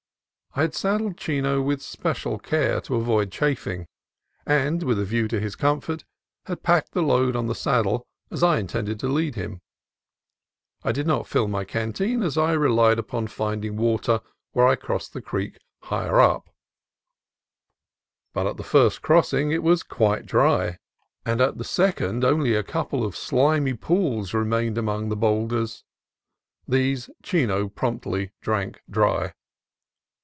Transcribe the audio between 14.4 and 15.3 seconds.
where I crossed the